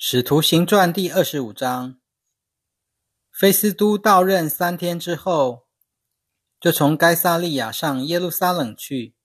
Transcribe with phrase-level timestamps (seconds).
[0.00, 1.98] 使徒行传第二十五章，
[3.32, 5.66] 菲斯都到任三天之后，
[6.60, 9.16] 就从该萨利亚上耶路撒冷去。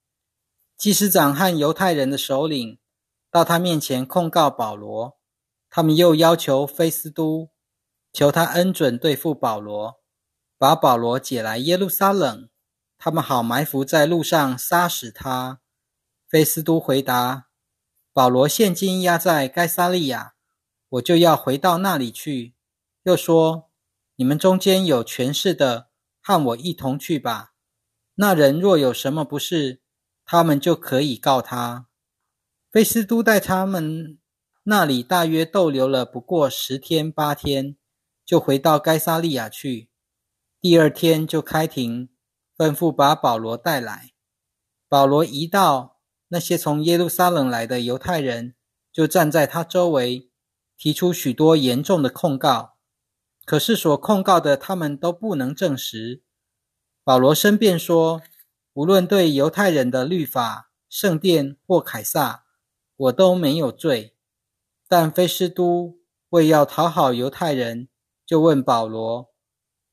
[0.76, 2.80] 祭司长和犹太人的首领
[3.30, 5.20] 到他面前控告保罗，
[5.70, 7.52] 他们又要求菲斯都，
[8.12, 10.02] 求他恩准对付保罗，
[10.58, 12.50] 把保罗解来耶路撒冷，
[12.98, 15.62] 他们好埋伏在路上杀死他。
[16.28, 17.50] 菲斯都回答：
[18.12, 20.32] 保罗现今押在该萨利亚。
[20.94, 22.54] 我就要回到那里去。
[23.04, 23.72] 又说
[24.16, 25.90] ：“你们中间有权势的，
[26.22, 27.54] 和我一同去吧。
[28.16, 29.82] 那人若有什么不是，
[30.24, 31.88] 他们就可以告他。”
[32.72, 34.20] 菲斯都在他们
[34.64, 37.76] 那里大约逗留了不过十天八天，
[38.24, 39.90] 就回到该萨利亚去。
[40.62, 42.10] 第二天就开庭，
[42.56, 44.12] 吩咐把保罗带来。
[44.88, 45.98] 保罗一到，
[46.28, 48.54] 那些从耶路撒冷来的犹太人
[48.92, 50.30] 就站在他周围。
[50.84, 52.76] 提出许多严重的控告，
[53.46, 56.22] 可是所控告的他们都不能证实。
[57.06, 58.22] 保罗申辩说
[58.76, 62.44] ：“无论对犹太人的律法、圣殿或凯撒，
[62.98, 64.18] 我都没有罪。”
[64.90, 66.00] 但菲斯都
[66.32, 67.88] 为要讨好犹太人，
[68.26, 69.30] 就问保罗：“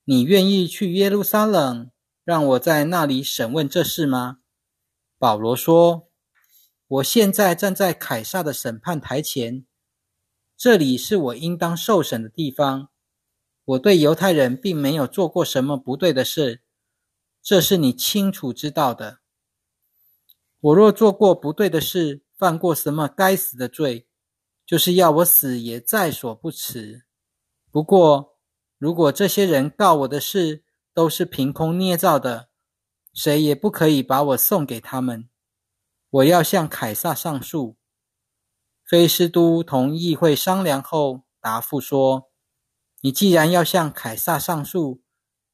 [0.02, 1.88] 你愿意去耶路撒冷，
[2.24, 4.38] 让我在那里审问这事吗？”
[5.20, 6.08] 保罗说
[6.88, 9.64] ：“我现在站在凯撒的审判台前。”
[10.62, 12.90] 这里是我应当受审的地方。
[13.64, 16.60] 我对犹太人并没有做过什么不对的事，
[17.42, 19.20] 这是你清楚知道的。
[20.60, 24.06] 我若做过不对的事，犯过什么该死的罪，
[24.66, 27.04] 就是要我死也在所不辞。
[27.70, 28.36] 不过，
[28.76, 32.50] 如果这些人告我的事都是凭空捏造的，
[33.14, 35.26] 谁也不可以把我送给他们。
[36.10, 37.78] 我要向凯撒上诉。
[38.90, 42.28] 菲斯都同议会商量后，答复说
[43.02, 45.00] ：“你既然要向凯撒上诉，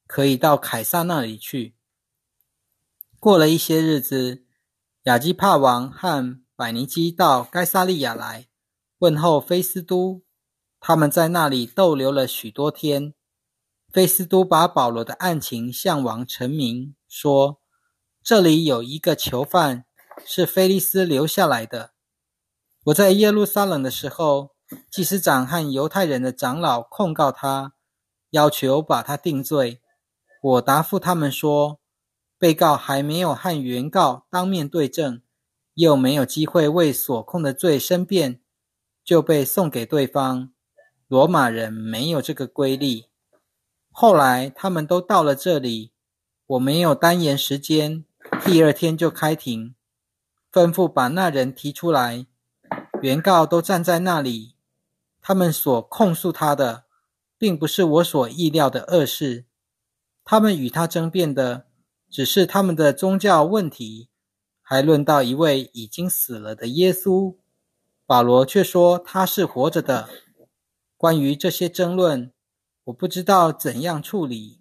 [0.07, 1.77] 可以到凯撒那里去。”
[3.21, 4.47] 过了一些日子，
[5.03, 8.49] 亚基帕王和百尼基到该萨利亚来
[9.01, 10.23] 问候菲斯都，
[10.81, 13.13] 他们在那里逗留了许多天。
[13.93, 17.61] 菲斯都把保罗的案情向王陈明，说
[18.25, 19.85] ：“这里有一个囚犯，
[20.25, 21.93] 是菲利斯留下来的。”
[22.87, 24.53] 我在耶路撒冷的时候，
[24.93, 27.75] 祭司长和犹太人的长老控告他，
[28.31, 29.81] 要求把他定罪。
[30.41, 31.81] 我答复他们说，
[32.39, 35.21] 被告还没有和原告当面对证，
[35.75, 38.41] 又没有机会为所控的罪申辩，
[39.05, 40.53] 就被送给对方。
[41.09, 43.07] 罗马人没有这个规例。
[43.91, 45.91] 后来他们都到了这里，
[46.47, 48.05] 我没有单言时间，
[48.45, 49.75] 第二天就开庭，
[50.53, 52.27] 吩咐把那人提出来。
[53.07, 54.57] 原告都站在那里，
[55.23, 56.87] 他们所控诉他的，
[57.39, 59.45] 并不是我所意料的恶事。
[60.25, 61.67] 他们与他争辩的，
[62.11, 64.09] 只是他们的宗教问题，
[64.61, 67.37] 还论到一位已经死了的耶稣。
[68.07, 70.09] 保罗却说他是活着的。
[70.97, 72.33] 关于这些争论，
[72.87, 74.59] 我不知道怎样处理，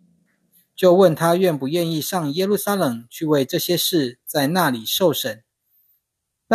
[0.75, 5.43] 就问他愿不愿意上耶路撒冷去为这些事在那里受审。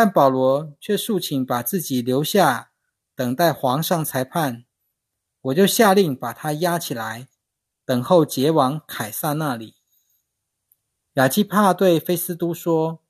[0.01, 2.73] 但保罗却诉请把自己留下，
[3.15, 4.65] 等待皇上裁判。
[5.43, 7.29] 我就下令把他押起来，
[7.85, 9.75] 等候结往凯撒那里。
[11.17, 13.03] 亚基帕对菲斯都说：“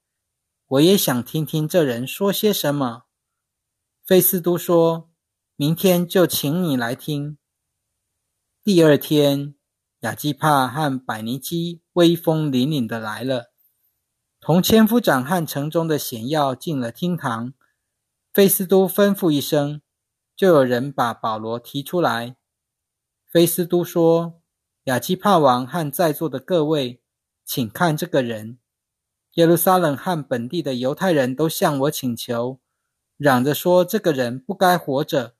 [0.67, 3.05] 我也想听听这人说些什么。”
[4.05, 5.13] 菲斯都说
[5.55, 7.39] ：“明天就请你来听。”
[8.65, 9.55] 第二天，
[10.01, 13.50] 亚基帕和百尼基威风凛凛的来了。
[14.43, 17.53] 同千夫长和城中的显要进了厅堂，
[18.33, 19.83] 菲斯都吩咐一声，
[20.35, 22.37] 就有人把保罗提出来。
[23.29, 24.41] 菲斯都说
[24.85, 27.03] ：“亚基帕王和在座的各位，
[27.45, 28.59] 请看这个人。
[29.35, 32.59] 耶路撒冷和本地的犹太人都向我请求，
[33.19, 35.35] 嚷着说这个人不该活着。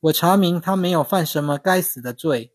[0.00, 2.52] 我查明他没有犯什么该死的罪，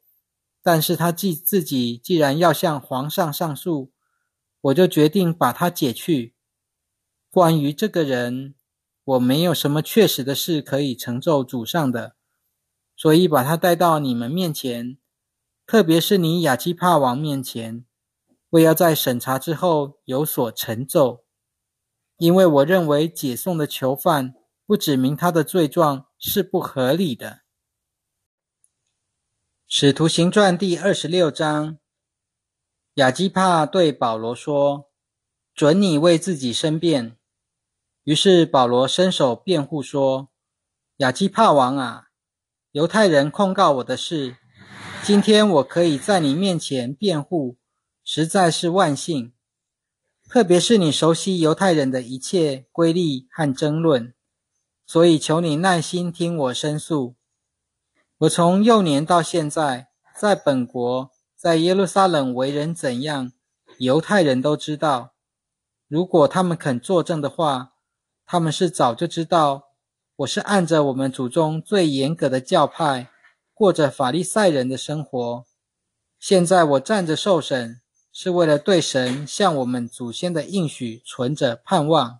[0.61, 3.91] 但是他既自己既然要向皇上上诉。”
[4.67, 6.35] 我就决定把他解去。
[7.29, 8.55] 关于这个人，
[9.03, 12.15] 我没有什么确实的事可以成就主上的，
[12.95, 14.97] 所以把他带到你们面前，
[15.65, 17.85] 特别是你亚基帕王面前，
[18.49, 21.23] 为要在审查之后有所成就。
[22.17, 24.33] 因为我认为解送的囚犯
[24.65, 27.41] 不指明他的罪状是不合理的。
[29.67, 31.77] 使徒行传第二十六章。
[32.97, 34.89] 亚基帕对保罗说
[35.53, 37.15] ：“准你为自己申辩。”
[38.03, 40.29] 于是保罗伸手辩护说
[40.97, 42.07] ：“亚基帕王啊，
[42.71, 44.37] 犹太人控告我的事，
[45.03, 47.57] 今天我可以在你面前辩护，
[48.03, 49.31] 实在是万幸。
[50.27, 54.15] 特别是你熟悉犹太人的一切规律和争论，
[54.87, 57.15] 所以求你耐心听我申诉。
[58.17, 59.89] 我从幼年到现在，
[60.19, 63.31] 在本国，在耶路撒冷为人怎样，
[63.77, 65.13] 犹太人都知道。
[65.87, 67.73] 如果他们肯作证的话，
[68.25, 69.67] 他们是早就知道。
[70.15, 73.11] 我是按着我们祖宗最严格的教派，
[73.53, 75.45] 过着法利赛人的生活。
[76.19, 77.81] 现在我站着受审，
[78.11, 82.19] 是为了对神向我们祖先的应许存着盼望。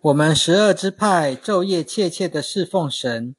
[0.00, 3.36] 我们十二支派昼夜切切的侍奉神，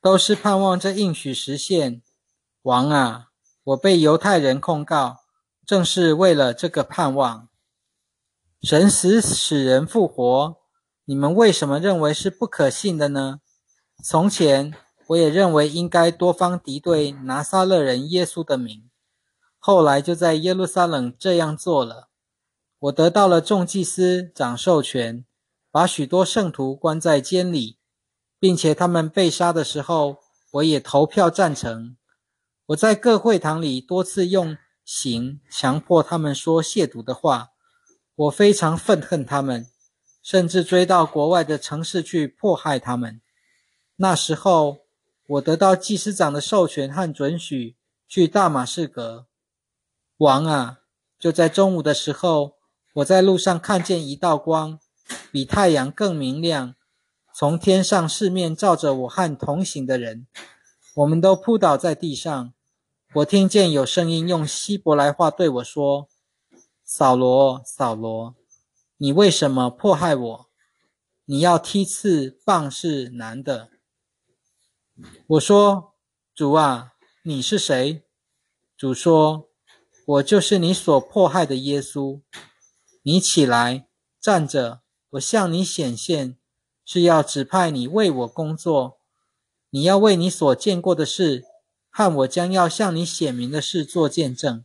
[0.00, 2.02] 都是盼望这应许实现。
[2.66, 3.28] 王啊，
[3.62, 5.20] 我被犹太人控告，
[5.64, 7.48] 正是为了这个盼望。
[8.60, 10.56] 神死使人复活。
[11.04, 13.38] 你们为什么认为是不可信的呢？
[14.02, 14.74] 从前
[15.06, 18.90] 我也认为应该多方敌对拿撒勒人耶稣的名，
[19.58, 22.08] 后来就在耶路撒冷这样做了。
[22.80, 25.24] 我得到了众祭司长授权，
[25.70, 27.78] 把许多圣徒关在监里，
[28.40, 30.16] 并且他们被杀的时候，
[30.54, 31.96] 我也投票赞成。
[32.66, 37.50] 我在各会堂里多次用刑强迫他们说亵渎的话，
[38.14, 39.68] 我非常愤恨他们。
[40.22, 43.20] 甚至追到国外的城市去迫害他们。
[43.94, 44.78] 那时候，
[45.28, 47.76] 我得到祭司长的授权和准许，
[48.08, 49.28] 去大马士革。
[50.16, 50.80] 王啊，
[51.16, 52.54] 就在中午的时候，
[52.94, 54.80] 我在路上看见一道光，
[55.30, 56.74] 比太阳更明亮，
[57.32, 60.26] 从天上四面照着我和同行的人，
[60.96, 62.52] 我们都扑倒在地上。
[63.14, 66.08] 我听见有声音用希伯来话对我说
[66.84, 68.34] ：“扫罗，扫罗。”
[68.98, 70.46] 你为什么迫害我？
[71.24, 73.70] 你要踢刺棒是难的。
[75.28, 75.94] 我说
[76.34, 76.92] ：“主啊，
[77.22, 78.02] 你是谁？”
[78.76, 79.48] 主说
[80.06, 82.20] ：“我就是你所迫害的耶稣。
[83.02, 83.88] 你起来
[84.20, 86.36] 站着，我向你显现，
[86.84, 88.98] 是要指派你为我工作。
[89.70, 91.44] 你要为你所见过的事
[91.96, 94.62] 和我将要向你显明的事做见证。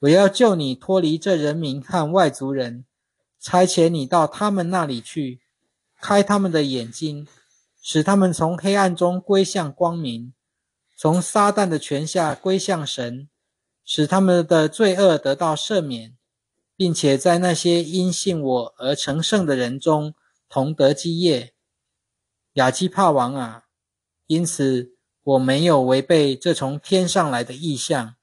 [0.00, 2.84] 我要救你脱离这人民和外族人。”
[3.40, 5.40] 差遣你到他们那里去，
[6.00, 7.26] 开他们的眼睛，
[7.80, 10.34] 使他们从黑暗中归向光明，
[10.96, 13.30] 从撒旦的权下归向神，
[13.84, 16.14] 使他们的罪恶得到赦免，
[16.76, 20.14] 并且在那些因信我而成圣的人中
[20.48, 21.54] 同得基业。
[22.54, 23.66] 亚基帕王啊，
[24.26, 24.96] 因此
[25.28, 28.14] 我没有违背这从天上来的意象，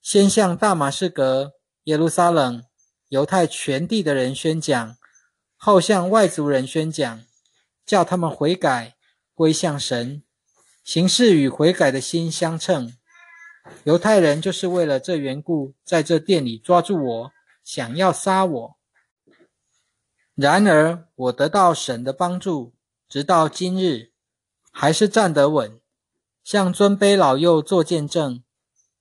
[0.00, 1.52] 先向大马士革、
[1.84, 2.64] 耶路撒冷。
[3.08, 4.96] 犹太全地的人宣讲，
[5.58, 7.22] 后向外族人宣讲，
[7.84, 8.96] 叫他们悔改，
[9.34, 10.22] 归向神，
[10.82, 12.96] 行事与悔改的心相称。
[13.84, 17.32] 犹太人就是为了这缘故，在这店里抓住我，
[17.62, 18.76] 想要杀我。
[20.34, 22.72] 然而我得到神的帮助，
[23.06, 24.12] 直到今日，
[24.70, 25.78] 还是站得稳，
[26.44, 28.42] 向尊卑老幼做见证。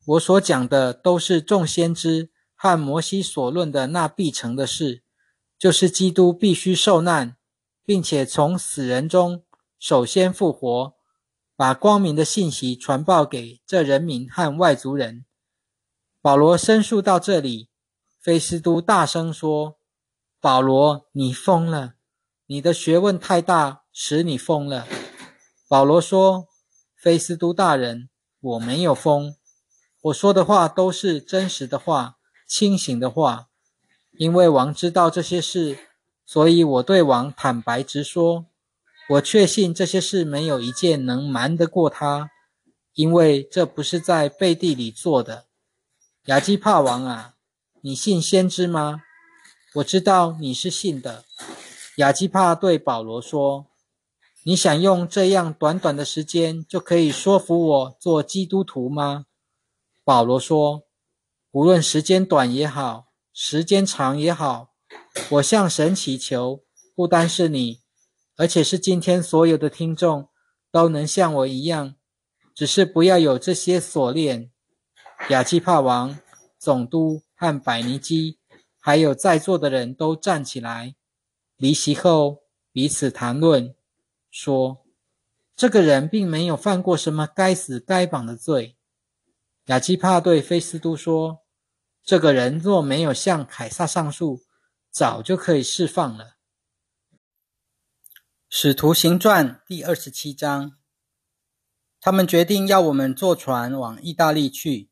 [0.06, 2.32] 我所讲的都是众先知。
[2.64, 5.02] 和摩西所论的那必成的事，
[5.58, 7.36] 就是基督必须受难，
[7.84, 9.44] 并且从死人中
[9.80, 10.94] 首先复活，
[11.56, 15.26] 把光明的信息传报给这人民和外族人。
[16.21, 17.69] 保罗申诉到这里，
[18.19, 19.80] 菲斯都大声说
[20.40, 21.95] ：“保罗，你疯了！
[22.45, 24.86] 你的学问太大，使你疯了。”
[25.68, 26.48] 保罗说
[27.02, 29.36] ：“菲斯都大人，我没有疯，
[30.02, 32.18] 我说的话都是真实的话。”
[32.48, 33.48] 清醒的话，
[34.18, 35.78] 因为王知道这些事，
[36.26, 38.46] 所以我对王坦白直说。
[39.12, 42.30] 我确信这些事没有一件能瞒得过他，
[42.94, 45.46] 因为这不是在背地里做的。
[46.26, 47.36] 亚基帕王啊，
[47.80, 49.02] 你信先知吗？
[49.76, 51.24] 我知道你是信的。
[51.96, 53.68] 亚基帕对保罗说
[54.44, 59.26] ：“你想用这样短短的时间就可以说服我做基督徒吗？”
[60.06, 60.83] 保罗说。
[61.54, 64.69] 无论时间短也好，时间长也好，
[65.31, 66.64] 我向神祈求，
[66.95, 67.81] 不单是你，
[68.38, 70.30] 而且是今天所有的听众
[70.71, 71.95] 都能像我一样，
[72.56, 74.50] 只是不要有这些锁链。
[75.28, 76.18] 亚基帕王、
[76.57, 78.40] 总督和百尼基，
[78.80, 80.95] 还有在座的人都站起来，
[81.57, 83.76] 离席后彼此谈论，
[84.31, 84.83] 说
[85.56, 88.78] ：“这个人并没有犯过什么该死该绑的罪。”
[89.66, 91.42] 亚基帕对菲斯都说。
[92.04, 94.42] 这个人若没有向凯撒上诉，
[94.90, 96.38] 早就可以释放了。
[98.50, 100.80] 使徒行传第二十七章，
[102.00, 104.90] 他们决定要我们坐船往意大利去，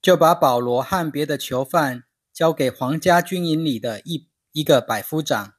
[0.00, 5.54] 就把保罗和别的囚犯交给皇家军营里的一一个百夫长，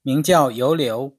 [0.00, 1.18] 名叫尤留。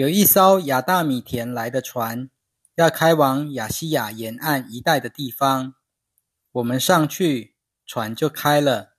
[0.00, 2.30] 有一艘亚大米田来的船，
[2.74, 5.74] 要开往亚细亚沿岸一带的地方。
[6.52, 7.54] 我们上去，
[7.84, 8.96] 船就开了。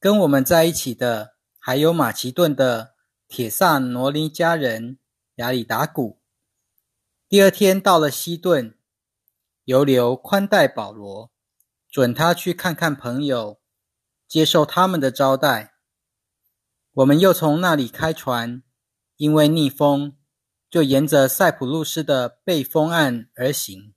[0.00, 2.94] 跟我们在一起的还有马其顿的。
[3.28, 4.98] 铁萨罗尼家人
[5.34, 6.22] 亚里达古，
[7.28, 8.78] 第二天到了西顿，
[9.64, 11.30] 犹留宽待保罗，
[11.90, 13.60] 准他去看看朋友，
[14.26, 15.74] 接受他们的招待。
[16.94, 18.62] 我们又从那里开船，
[19.16, 20.16] 因为逆风，
[20.68, 23.94] 就沿着塞浦路斯的背风岸而行，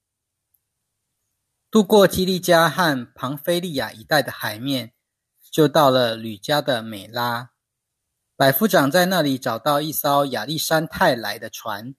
[1.71, 4.93] 渡过基利加和庞菲利亚一带的海面，
[5.51, 7.50] 就到了吕家的美拉。
[8.36, 11.95] 百夫长在那里找到一艘亚历山泰来的船，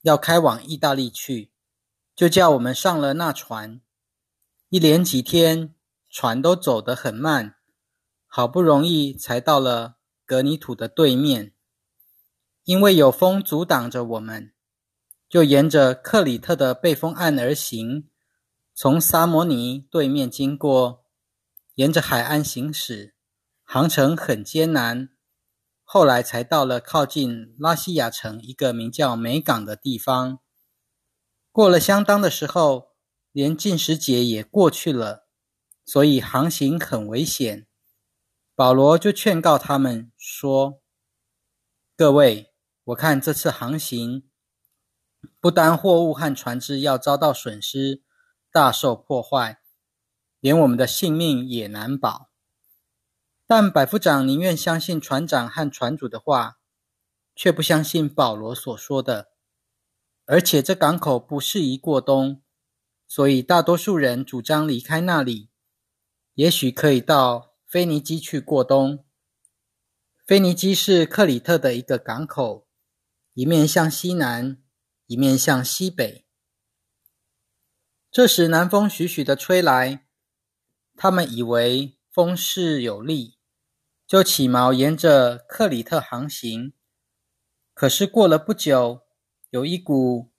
[0.00, 1.52] 要开往意大利去，
[2.14, 3.82] 就叫我们上了那船。
[4.70, 5.74] 一连几天，
[6.08, 7.56] 船都走得很慢，
[8.26, 11.52] 好不容易才到了格尼土的对面。
[12.66, 14.52] 因为有风阻挡着我们，
[15.28, 18.10] 就沿着克里特的背风岸而行，
[18.74, 21.04] 从萨摩尼对面经过，
[21.76, 23.14] 沿着海岸行驶，
[23.62, 25.10] 航程很艰难。
[25.84, 30.40] 后来才到了靠近拉西亚城一个名叫美港的地方。
[31.52, 32.96] 过了相当的时候，
[33.30, 35.28] 连进食节也过去了，
[35.84, 37.68] 所以航行很危险。
[38.56, 40.82] 保罗就劝告他们说
[41.96, 42.52] ：“各位，
[42.86, 44.22] 我看这次航行，
[45.40, 48.04] 不单货物和船只要遭到损失，
[48.52, 49.60] 大受破坏，
[50.38, 52.30] 连我们的性命也难保。”
[53.44, 56.58] 但百夫长宁愿相信船长和船主的话，
[57.34, 59.30] 却不相信保罗所说的。
[60.24, 62.40] 而且这港口不适宜过冬，
[63.08, 65.50] 所以大多数人主张离开那里。
[66.34, 69.04] 也许可以到腓尼基去过冬。
[70.24, 72.65] 腓尼基是克里特的一个港口，
[73.36, 74.62] 一面向西南，
[75.04, 76.24] 一面向西北。
[78.10, 80.06] 这时南风徐徐的吹来，
[80.94, 83.36] 他们以为风势有力。
[84.06, 86.72] 就起锚，沿着克里特航行。
[87.74, 89.02] 可是过了不久，
[89.50, 90.32] 有一股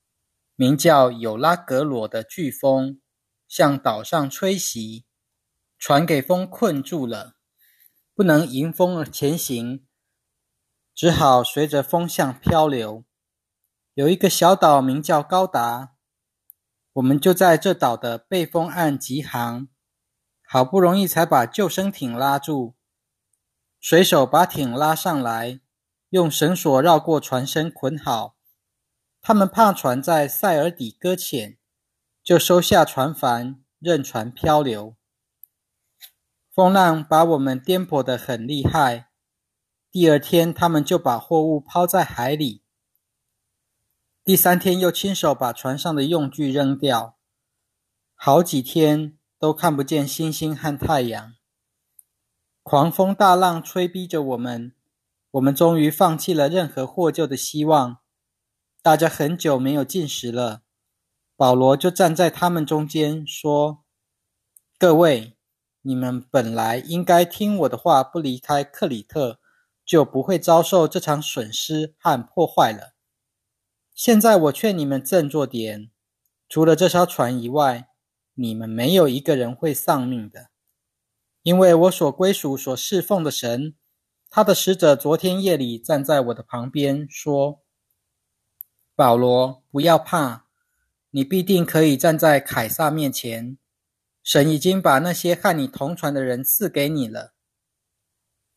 [0.56, 3.00] 名叫有拉格罗的飓风
[3.48, 5.06] 向岛上吹袭，
[5.78, 7.36] 船给风困住了，
[8.16, 9.87] 不能迎风而前行，
[10.98, 13.04] 只好随着风向漂流。
[13.94, 15.92] 有一个小岛名叫高达，
[16.94, 19.68] 我们就在这岛的背风岸急航，
[20.44, 22.74] 好不容易才把救生艇拉住。
[23.80, 25.60] 水手把艇拉上来，
[26.10, 28.36] 用绳索绕过船身捆好。
[29.22, 31.60] 他们怕船在塞尔底搁浅，
[32.24, 34.96] 就收下船帆，任船漂流。
[36.52, 39.07] 风浪把我们颠簸得很厉害。
[39.90, 42.62] 第二天，他们就把货物抛在海里。
[44.24, 47.18] 第三天，又亲手把船上的用具扔掉。
[48.14, 51.34] 好几天都看不见星星和太阳。
[52.64, 54.74] 狂风大浪吹逼着我们，
[55.32, 58.00] 我们终于放弃了任何获救的希望。
[58.82, 60.64] 大家很久没有进食了，
[61.38, 63.86] 保罗就站在他们中间说
[64.78, 65.38] ：“各位，
[65.82, 69.40] 你们本来应该听我的话，不离开克里特，
[69.88, 72.94] 就不会遭受这场损失和破坏了。
[73.96, 75.90] 现在我劝你们振作点，
[76.48, 77.90] 除了这艘船以外，
[78.36, 80.50] 你们没有一个人会丧命的。”
[81.44, 83.74] 因为我所归属、所侍奉的神，
[84.30, 87.62] 他的使者昨天夜里站在我的旁边，说
[88.94, 90.48] ：“保罗，不要怕，
[91.12, 93.58] 你必定可以站在凯撒面前。
[94.22, 97.34] 神已经把那些和你同船的人赐给你了。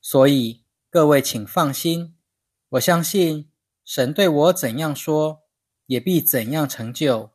[0.00, 0.59] 所以
[0.92, 2.16] 各位请放心，
[2.70, 3.48] 我相信
[3.84, 5.44] 神对我怎样说，
[5.86, 7.30] 也必怎样成就。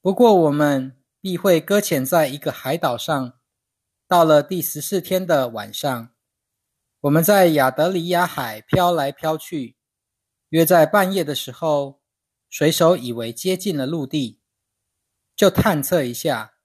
[0.00, 3.38] 不过我们必会搁浅在一个海岛上。”
[4.08, 6.14] 到了第十四天的晚上，
[7.02, 9.76] 我们在亚德里亚海飘来飘去。
[10.48, 12.02] 约在半夜的时候，
[12.50, 14.40] 水手以为接近了陆地，
[15.36, 16.56] 就探测一下，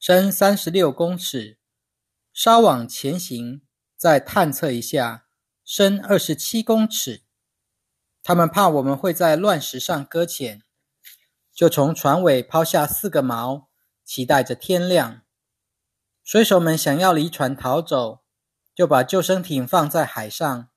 [0.00, 1.58] 深三十六公尺；
[2.32, 3.62] 稍往前行，
[4.02, 5.26] 再探测一下，
[5.64, 7.22] 深二十七公尺。
[8.20, 10.64] 他们怕我们会在乱石上搁浅，
[11.54, 13.66] 就从船尾抛下四个锚，
[14.04, 15.22] 期待着天亮。
[16.24, 18.24] 水手们想要离船逃走，
[18.74, 20.68] 就把救生艇放在海上，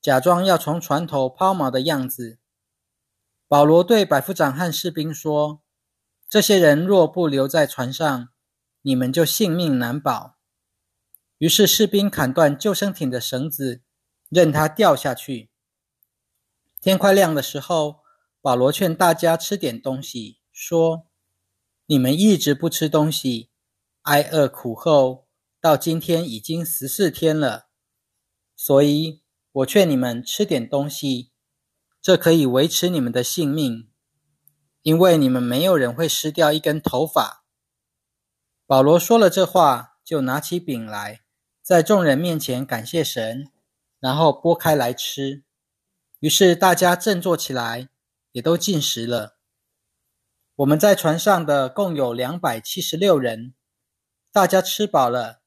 [0.00, 2.38] 假装要从船头抛锚的样子。
[3.46, 5.60] 保罗对百夫长和士兵说
[6.30, 8.30] ：“这些人若不留在船上，
[8.80, 10.33] 你们就性命难保。”
[11.44, 13.82] 于是士兵砍断救生艇的绳子，
[14.30, 15.50] 任它掉下去。
[16.80, 18.00] 天快亮的时候，
[18.40, 21.06] 保罗劝大家吃点东西，说
[21.84, 23.50] ：“你们一直不吃东西，
[24.04, 25.26] 挨饿苦后，
[25.60, 27.66] 到今天已经十四天了，
[28.56, 29.20] 所以
[29.52, 31.30] 我劝你们吃点东西，
[32.00, 33.90] 这可以维持你们的性命，
[34.80, 37.44] 因为你们没有人会失掉一根头发。”
[38.64, 41.20] 保罗说了这话，就拿起饼来，
[41.64, 43.50] 在众人面前感谢神，
[43.98, 45.44] 然后剥开来吃。
[46.20, 47.88] 于是大家振作起来，
[48.32, 49.38] 也都进食了。
[50.56, 53.54] 我们在船上的共有两百七十六人，
[54.30, 55.40] 大家吃饱了，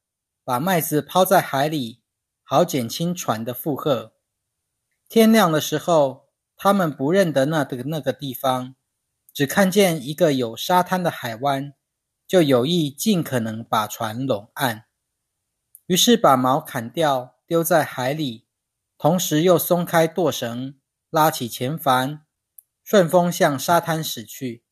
[0.43, 2.01] 把麦子抛在海里，
[2.41, 4.13] 好减轻船的负荷。
[5.07, 8.73] 天亮的时候，他们不认得那的那个地方，
[9.31, 11.75] 只看见一个有沙滩的海湾，
[12.25, 14.86] 就有意尽可能把船拢岸。
[15.87, 18.45] 于是把锚砍掉，丢在海里。
[18.97, 20.79] 同时又松开舵绳，
[21.09, 22.25] 拉起前帆，
[22.83, 24.63] 顺风向沙滩驶去。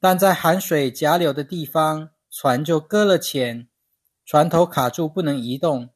[0.00, 3.68] 但在含水夹流的地方，船就搁了浅，
[4.24, 5.90] 船头卡住不能移动，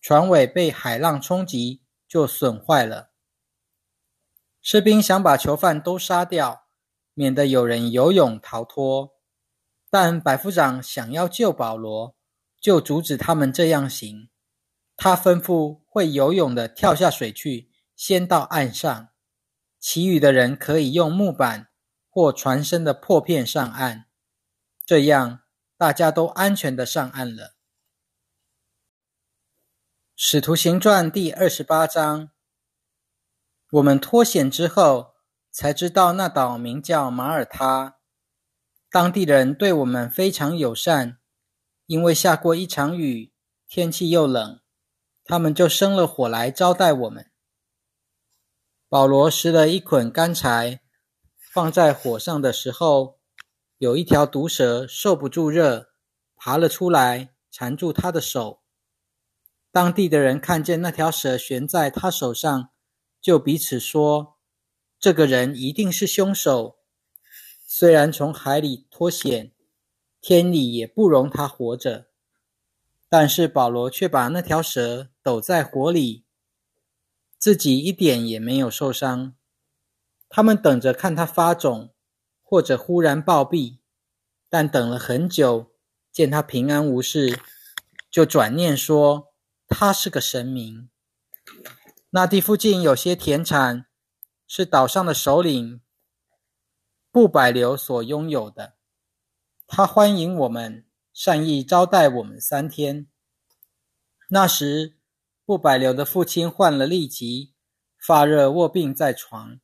[0.00, 3.10] 船尾被海浪冲击就损坏了。
[4.60, 6.66] 士兵想把囚犯都杀掉，
[7.14, 9.14] 免得有人游泳逃脱。
[9.90, 12.14] 但百夫长想要救保罗，
[12.62, 14.30] 就阻止他们这样行。
[14.96, 19.08] 他吩咐会游泳的跳下水去，先到岸上，
[19.80, 21.70] 其余的人可以用木板
[22.08, 24.04] 或船身的破片上岸，
[24.86, 25.40] 这样
[25.76, 27.56] 大家都安全的上岸了。
[30.14, 32.30] 使徒行传第二十八章，
[33.72, 35.14] 我们脱险之后，
[35.50, 37.96] 才知道那岛名叫马耳他，
[38.88, 41.18] 当地人对我们非常友善，
[41.86, 43.32] 因为下过一场雨，
[43.68, 44.60] 天气又冷。
[45.24, 47.30] 他们就生了火来招待我们。
[48.88, 50.82] 保罗拾了一捆干柴，
[51.52, 53.20] 放在火上的时候，
[53.78, 55.92] 有一条毒蛇受不住热，
[56.34, 58.62] 爬了出来，缠住他的手。
[59.70, 62.70] 当地的人看见那条蛇悬在他手上，
[63.20, 64.36] 就彼此说
[64.98, 66.78] ：“这个人一定是凶手。
[67.66, 69.52] 虽然从海里脱险，
[70.22, 72.06] 天理也不容他活着。”
[73.10, 76.24] 但是保罗却把那条蛇抖在火里，
[77.36, 79.34] 自己一点也没有受伤。
[80.30, 81.92] 他们等着看他发肿，
[82.40, 83.80] 或者忽然暴毙，
[84.48, 85.74] 但等了很久，
[86.10, 87.38] 见他平安无事，
[88.10, 89.34] 就转念说
[89.68, 90.88] 他是个神明。
[92.08, 93.84] 那地附近有些田产，
[94.46, 95.82] 是岛上的首领
[97.10, 98.76] 布百流所拥有的。
[99.74, 100.84] 他欢迎我们。
[101.14, 103.06] 善意招待我们三天。
[104.28, 104.98] 那时，
[105.46, 107.54] 布百流的父亲患了痢疾，
[107.98, 109.60] 发热卧病在床。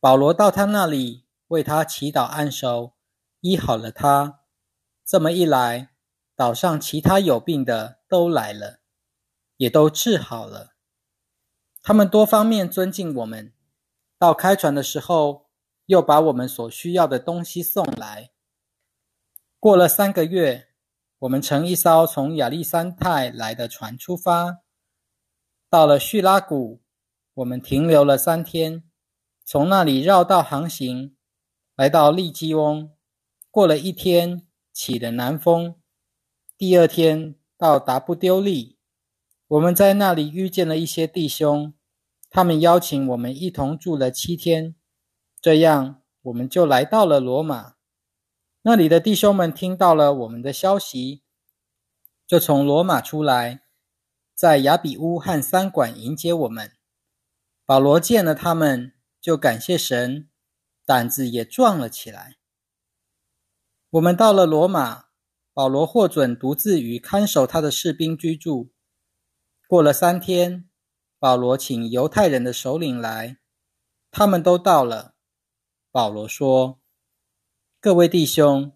[0.00, 2.94] 保罗到他那里为他祈祷按手，
[3.40, 4.40] 医好了他。
[5.04, 5.90] 这么一来，
[6.34, 8.78] 岛上其他有病的都来了，
[9.58, 10.72] 也都治好了。
[11.82, 13.52] 他们多方面尊敬我们。
[14.18, 15.50] 到开船的时候，
[15.84, 18.30] 又把我们所需要的东西送来。
[19.66, 20.68] 过了三个月，
[21.18, 24.60] 我们乘一艘从亚历山泰来的船出发，
[25.68, 26.80] 到了叙拉古，
[27.34, 28.84] 我们停留了三天，
[29.44, 31.16] 从那里绕道航行，
[31.74, 32.92] 来到利基翁。
[33.50, 35.74] 过了一天，起了南风。
[36.56, 38.78] 第二天到达布丢利，
[39.48, 41.74] 我们在那里遇见了一些弟兄，
[42.30, 44.76] 他们邀请我们一同住了七天，
[45.40, 47.74] 这样我们就来到了罗马。
[48.68, 51.22] 那里的弟兄们听到了我们的消息，
[52.26, 53.62] 就从罗马出来，
[54.34, 56.72] 在雅比乌和三馆迎接我们。
[57.64, 60.28] 保罗见了他们，就感谢神，
[60.84, 62.38] 胆子也壮了起来。
[63.90, 65.04] 我们到了罗马，
[65.54, 68.72] 保罗获准独自与看守他的士兵居住。
[69.68, 70.68] 过了三天，
[71.20, 73.38] 保罗请犹太人的首领来，
[74.10, 75.14] 他们都到了。
[75.92, 76.80] 保罗说。
[77.78, 78.72] 各位弟兄，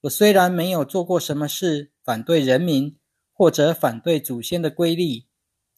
[0.00, 2.98] 我虽然没有做过什么事反对人民
[3.32, 5.26] 或者反对祖先的规律，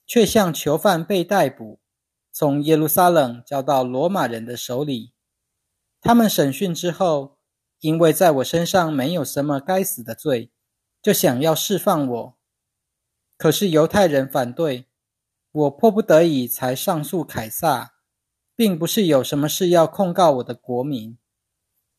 [0.07, 1.81] 却像囚犯被逮捕，
[2.33, 5.13] 从耶路撒冷交到罗马人的手里。
[6.01, 7.37] 他们审讯之后，
[7.81, 10.51] 因为在我身上没有什么该死的罪，
[11.03, 12.39] 就想要释放我。
[13.37, 14.87] 可是犹太人反对，
[15.51, 17.95] 我迫不得已才上诉凯撒，
[18.55, 21.19] 并不是有什么事要控告我的国民。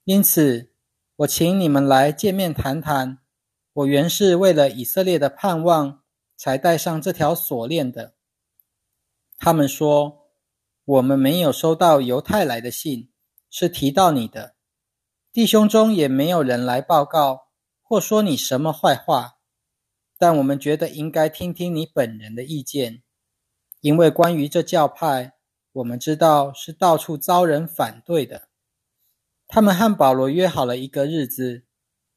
[0.06, 0.70] 因此，
[1.16, 3.20] 我请你们来见面谈谈。
[3.72, 6.04] 我原是为了以色列的盼望，
[6.36, 8.14] 才戴上这条锁链的。
[9.38, 10.28] 他们说，
[10.84, 13.12] 我们没有收到犹太来的信，
[13.50, 14.56] 是提到你的。
[15.32, 17.48] 弟兄中也没有人来报告
[17.82, 19.38] 或说你什么坏话。
[20.18, 23.04] 但我们觉得应该听听你本人的意见，
[23.80, 25.34] 因为关于这教派，
[25.72, 28.50] 我们知道是到处遭人反对的。
[29.56, 31.64] 他们和保罗约好了一个日子，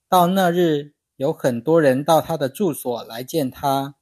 [0.09, 0.95] 到那日。
[1.17, 3.97] 有很多人到他的住所来见他，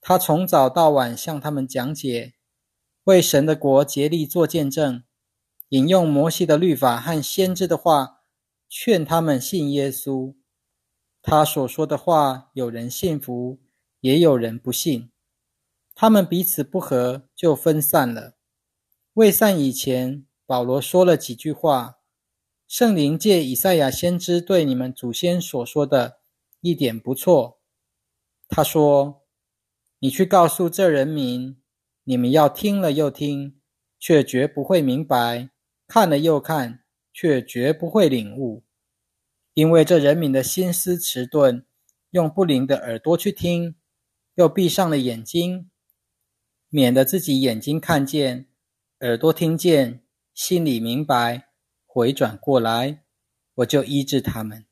[0.00, 2.34] 他从早到晚向他们讲解，
[3.04, 5.04] 为神的国竭力做见证，
[5.68, 8.22] 引用摩西的律法和先知的话，
[8.68, 10.34] 劝他们信耶稣。
[11.22, 13.60] 他所说的话，有人信服，
[14.00, 15.12] 也有人不信。
[15.94, 18.34] 他们彼此不和，就分散了。
[19.12, 21.98] 未散以前，保罗说了几句话：
[22.66, 26.20] 圣灵借以赛亚先知对你们祖先所说的。
[26.66, 27.60] 一点不错，
[28.48, 29.26] 他说
[30.00, 31.60] ：“你去告诉这人民，
[32.04, 33.60] 你们要听了又听，
[33.98, 35.50] 却绝不会明白；
[35.86, 38.64] 看了又看，却绝不会领悟。
[39.52, 41.66] 因为这人民的心思迟钝，
[42.12, 43.74] 用不灵的耳朵去听，
[44.36, 45.70] 又闭上了眼睛，
[46.70, 48.48] 免得自己眼睛看见，
[49.00, 51.50] 耳朵听见，心里明白，
[51.94, 53.04] 回转过来，
[53.54, 54.66] 我就医治他们。”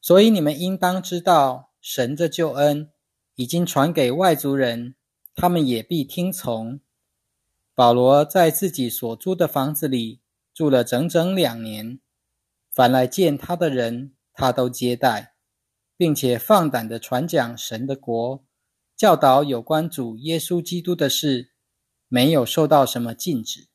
[0.00, 2.90] 所以你们应当知道，神的救恩
[3.34, 4.94] 已经传给外族人，
[5.34, 6.80] 他们也必听从。
[7.74, 10.22] 保罗在自己所租的房子里
[10.54, 12.00] 住了整整两年，
[12.70, 15.34] 凡来见他的人，他都接待，
[15.98, 18.42] 并且放胆的传讲神的国，
[18.96, 21.52] 教导有关主耶稣基督的事，
[22.08, 23.68] 没有受到什么禁止。